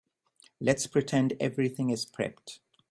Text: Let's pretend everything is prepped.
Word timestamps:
Let's 0.59 0.87
pretend 0.87 1.33
everything 1.39 1.91
is 1.91 2.07
prepped. 2.07 2.57